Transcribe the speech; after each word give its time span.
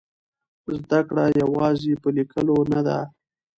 زده 0.79 0.99
کړه 1.07 1.23
یوازې 1.41 1.93
په 2.01 2.09
لیکلو 2.17 2.57
نه 2.73 2.81
ده. 2.87 2.99